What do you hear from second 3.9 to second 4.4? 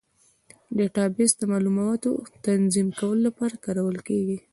کېږي.